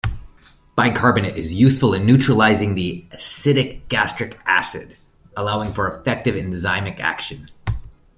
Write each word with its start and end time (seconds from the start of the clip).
Bicarbonate 0.75 1.37
is 1.37 1.53
useful 1.53 1.93
in 1.93 2.07
neutralizing 2.07 2.73
the 2.73 3.05
acidic 3.11 3.87
gastric 3.87 4.35
acid, 4.47 4.97
allowing 5.37 5.71
for 5.73 5.87
effective 5.87 6.33
enzymic 6.33 6.99
action. 6.99 7.51